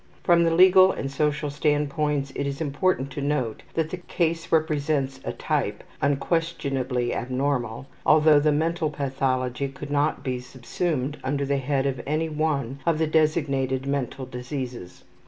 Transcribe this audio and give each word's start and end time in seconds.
From 0.23 0.43
the 0.43 0.49
legal 0.55 0.91
and 0.91 1.11
social 1.11 1.51
standpoints 1.51 2.31
it 2.33 2.47
is 2.47 2.59
important 2.59 3.11
to 3.11 3.21
note 3.21 3.61
that 3.75 3.91
the 3.91 3.97
case 3.97 4.51
represents 4.51 5.19
a 5.23 5.31
type, 5.31 5.83
unquestionably 6.01 7.13
abnormal, 7.13 7.85
although 8.03 8.39
the 8.39 8.51
mental 8.51 8.89
pathology 8.89 9.67
could 9.67 9.91
not 9.91 10.23
be 10.23 10.39
subsumed 10.39 11.19
under 11.23 11.45
the 11.45 11.57
head 11.57 11.85
of 11.85 12.01
any 12.07 12.29
one 12.29 12.79
of 12.83 12.97
the 12.97 13.05
designated 13.05 13.85
mental 13.85 14.25
diseases. 14.25 15.03